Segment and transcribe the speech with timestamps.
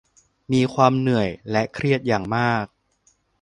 [0.51, 2.65] มีความเหนื่อยและเครียดอย่างมาก